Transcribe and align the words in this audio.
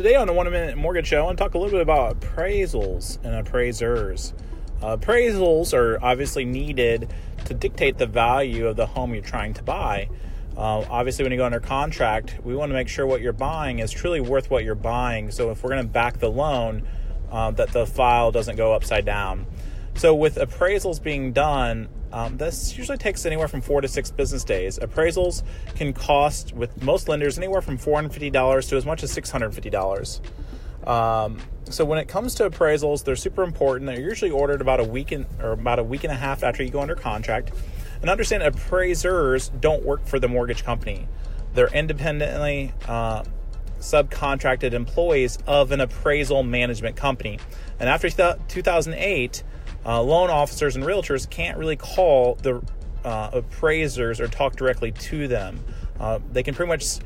Today 0.00 0.14
on 0.14 0.26
the 0.26 0.32
One 0.32 0.50
Minute 0.50 0.78
Mortgage 0.78 1.08
Show, 1.08 1.18
I 1.18 1.24
want 1.24 1.36
to 1.36 1.44
talk 1.44 1.52
a 1.52 1.58
little 1.58 1.72
bit 1.72 1.82
about 1.82 2.18
appraisals 2.18 3.22
and 3.22 3.34
appraisers. 3.34 4.32
Uh, 4.80 4.96
appraisals 4.96 5.74
are 5.74 6.02
obviously 6.02 6.46
needed 6.46 7.12
to 7.44 7.52
dictate 7.52 7.98
the 7.98 8.06
value 8.06 8.66
of 8.66 8.76
the 8.76 8.86
home 8.86 9.12
you're 9.12 9.22
trying 9.22 9.52
to 9.52 9.62
buy. 9.62 10.08
Uh, 10.56 10.86
obviously, 10.88 11.22
when 11.22 11.32
you 11.32 11.36
go 11.36 11.44
under 11.44 11.60
contract, 11.60 12.38
we 12.42 12.56
want 12.56 12.70
to 12.70 12.72
make 12.72 12.88
sure 12.88 13.06
what 13.06 13.20
you're 13.20 13.34
buying 13.34 13.80
is 13.80 13.90
truly 13.90 14.22
worth 14.22 14.50
what 14.50 14.64
you're 14.64 14.74
buying. 14.74 15.30
So, 15.30 15.50
if 15.50 15.62
we're 15.62 15.68
going 15.68 15.82
to 15.82 15.92
back 15.92 16.18
the 16.18 16.30
loan, 16.30 16.88
uh, 17.30 17.50
that 17.50 17.68
the 17.72 17.84
file 17.84 18.32
doesn't 18.32 18.56
go 18.56 18.72
upside 18.72 19.04
down. 19.04 19.44
So, 19.96 20.14
with 20.14 20.36
appraisals 20.36 21.02
being 21.02 21.34
done, 21.34 21.90
um, 22.12 22.36
this 22.36 22.76
usually 22.76 22.98
takes 22.98 23.24
anywhere 23.24 23.48
from 23.48 23.60
four 23.60 23.80
to 23.80 23.88
six 23.88 24.10
business 24.10 24.44
days. 24.44 24.78
Appraisals 24.78 25.42
can 25.76 25.92
cost, 25.92 26.52
with 26.52 26.82
most 26.82 27.08
lenders, 27.08 27.38
anywhere 27.38 27.62
from 27.62 27.78
$450 27.78 28.68
to 28.68 28.76
as 28.76 28.86
much 28.86 29.02
as 29.02 29.16
$650. 29.16 30.20
Um, 30.86 31.38
so 31.64 31.84
when 31.84 31.98
it 31.98 32.08
comes 32.08 32.34
to 32.36 32.48
appraisals, 32.48 33.04
they're 33.04 33.16
super 33.16 33.42
important. 33.42 33.86
They're 33.86 34.00
usually 34.00 34.30
ordered 34.30 34.60
about 34.60 34.80
a 34.80 34.84
week 34.84 35.12
in, 35.12 35.26
or 35.40 35.52
about 35.52 35.78
a 35.78 35.84
week 35.84 36.04
and 36.04 36.12
a 36.12 36.16
half 36.16 36.42
after 36.42 36.62
you 36.62 36.70
go 36.70 36.80
under 36.80 36.94
contract. 36.96 37.52
And 38.00 38.08
understand 38.08 38.42
appraisers 38.42 39.50
don't 39.60 39.84
work 39.84 40.06
for 40.06 40.18
the 40.18 40.26
mortgage 40.26 40.64
company; 40.64 41.06
they're 41.52 41.68
independently 41.68 42.72
uh, 42.88 43.24
subcontracted 43.78 44.72
employees 44.72 45.38
of 45.46 45.70
an 45.70 45.80
appraisal 45.80 46.42
management 46.42 46.96
company. 46.96 47.38
And 47.78 47.88
after 47.88 48.08
2008 48.08 49.42
uh, 49.84 50.02
loan 50.02 50.30
officers 50.30 50.76
and 50.76 50.84
realtors 50.84 51.28
can't 51.28 51.58
really 51.58 51.76
call 51.76 52.34
the 52.36 52.62
uh, 53.04 53.30
appraisers 53.32 54.20
or 54.20 54.28
talk 54.28 54.56
directly 54.56 54.92
to 54.92 55.26
them. 55.28 55.60
Uh, 55.98 56.18
they 56.32 56.42
can 56.42 56.54
pretty 56.54 56.68
much 56.68 56.98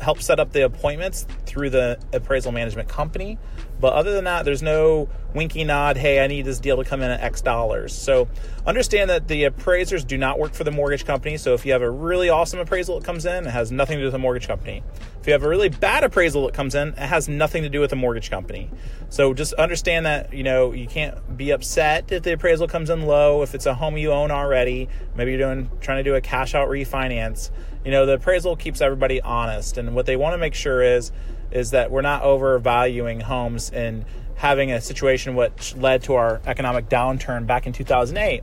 help 0.00 0.20
set 0.20 0.40
up 0.40 0.52
the 0.52 0.64
appointments 0.64 1.26
through 1.46 1.70
the 1.70 1.98
appraisal 2.12 2.52
management 2.52 2.88
company. 2.88 3.38
But 3.80 3.92
other 3.92 4.12
than 4.12 4.24
that, 4.24 4.44
there's 4.44 4.62
no 4.62 5.08
winky 5.34 5.62
nod, 5.62 5.96
hey, 5.96 6.22
I 6.22 6.26
need 6.26 6.44
this 6.44 6.58
deal 6.58 6.76
to 6.78 6.84
come 6.84 7.00
in 7.00 7.10
at 7.10 7.20
X 7.20 7.42
dollars. 7.42 7.94
So 7.94 8.28
understand 8.66 9.08
that 9.10 9.28
the 9.28 9.44
appraisers 9.44 10.04
do 10.04 10.18
not 10.18 10.38
work 10.38 10.52
for 10.52 10.64
the 10.64 10.72
mortgage 10.72 11.04
company. 11.04 11.36
So 11.36 11.54
if 11.54 11.64
you 11.64 11.72
have 11.72 11.82
a 11.82 11.90
really 11.90 12.28
awesome 12.28 12.58
appraisal 12.58 12.98
that 12.98 13.04
comes 13.04 13.24
in, 13.24 13.46
it 13.46 13.50
has 13.50 13.70
nothing 13.70 13.98
to 13.98 14.02
do 14.02 14.06
with 14.06 14.12
the 14.12 14.18
mortgage 14.18 14.48
company. 14.48 14.82
If 15.20 15.26
you 15.26 15.32
have 15.32 15.44
a 15.44 15.48
really 15.48 15.68
bad 15.68 16.02
appraisal 16.02 16.46
that 16.46 16.54
comes 16.54 16.74
in, 16.74 16.88
it 16.88 16.98
has 16.98 17.28
nothing 17.28 17.62
to 17.62 17.68
do 17.68 17.80
with 17.80 17.90
the 17.90 17.96
mortgage 17.96 18.30
company. 18.30 18.70
So 19.10 19.32
just 19.32 19.52
understand 19.54 20.06
that, 20.06 20.32
you 20.32 20.42
know, 20.42 20.72
you 20.72 20.88
can't 20.88 21.36
be 21.36 21.50
upset 21.50 22.10
if 22.10 22.24
the 22.24 22.32
appraisal 22.32 22.66
comes 22.66 22.90
in 22.90 23.02
low, 23.02 23.42
if 23.42 23.54
it's 23.54 23.66
a 23.66 23.74
home 23.74 23.96
you 23.96 24.10
own 24.10 24.32
already, 24.32 24.88
maybe 25.14 25.32
you're 25.32 25.40
doing 25.40 25.70
trying 25.80 26.02
to 26.02 26.10
do 26.10 26.16
a 26.16 26.20
cash 26.20 26.54
out 26.54 26.68
refinance 26.68 27.50
you 27.84 27.92
know 27.92 28.06
the 28.06 28.14
appraisal 28.14 28.56
keeps 28.56 28.80
everybody 28.80 29.20
honest 29.22 29.67
and 29.76 29.94
what 29.94 30.06
they 30.06 30.16
want 30.16 30.34
to 30.34 30.38
make 30.38 30.54
sure 30.54 30.82
is 30.82 31.12
is 31.50 31.72
that 31.72 31.90
we're 31.90 32.02
not 32.02 32.22
overvaluing 32.22 33.20
homes 33.20 33.70
and 33.70 34.04
having 34.36 34.70
a 34.70 34.80
situation 34.80 35.34
which 35.34 35.74
led 35.76 36.02
to 36.02 36.14
our 36.14 36.40
economic 36.46 36.88
downturn 36.88 37.46
back 37.46 37.66
in 37.66 37.72
2008 37.72 38.42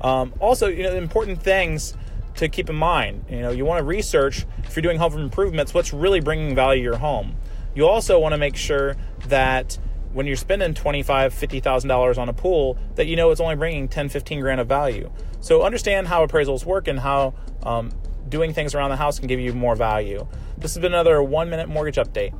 um, 0.00 0.32
also 0.40 0.66
you 0.66 0.82
know 0.82 0.94
important 0.94 1.40
things 1.42 1.94
to 2.34 2.48
keep 2.48 2.68
in 2.68 2.76
mind 2.76 3.24
you 3.28 3.40
know 3.40 3.50
you 3.50 3.64
want 3.64 3.78
to 3.78 3.84
research 3.84 4.46
if 4.64 4.76
you're 4.76 4.82
doing 4.82 4.98
home 4.98 5.16
improvements 5.18 5.72
what's 5.72 5.92
really 5.92 6.20
bringing 6.20 6.54
value 6.54 6.80
to 6.80 6.82
your 6.82 6.96
home. 6.96 7.36
You 7.74 7.86
also 7.86 8.18
want 8.18 8.32
to 8.32 8.38
make 8.38 8.56
sure 8.56 8.96
that 9.28 9.78
when 10.12 10.26
you're 10.26 10.36
spending 10.36 10.74
25 10.74 11.32
$50000 11.32 12.18
on 12.18 12.28
a 12.28 12.32
pool 12.32 12.78
that 12.94 13.06
you 13.06 13.16
know 13.16 13.30
it's 13.30 13.40
only 13.40 13.56
bringing 13.56 13.88
10 13.88 14.08
15 14.08 14.40
grand 14.40 14.60
of 14.60 14.66
value. 14.66 15.10
So 15.40 15.62
understand 15.62 16.08
how 16.08 16.26
appraisals 16.26 16.64
work 16.64 16.88
and 16.88 16.98
how 16.98 17.34
um, 17.62 17.92
doing 18.28 18.52
things 18.52 18.74
around 18.74 18.90
the 18.90 18.96
house 18.96 19.18
can 19.18 19.28
give 19.28 19.40
you 19.40 19.52
more 19.52 19.74
value. 19.74 20.26
This 20.56 20.74
has 20.74 20.80
been 20.80 20.92
another 20.92 21.22
one 21.22 21.50
minute 21.50 21.68
mortgage 21.68 21.96
update. 21.96 22.34